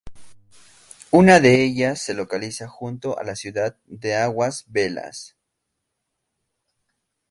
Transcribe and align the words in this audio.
Una 1.11 1.39
de 1.39 1.63
ellas 1.63 2.01
se 2.01 2.15
localiza 2.15 2.67
junto 2.67 3.19
a 3.19 3.23
la 3.23 3.35
ciudad 3.35 3.77
de 3.85 4.15
Águas 4.15 4.65
Belas. 4.67 5.35